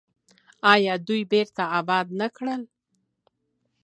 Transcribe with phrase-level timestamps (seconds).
[0.73, 2.61] آیا دوی بیرته اباد نه کړل؟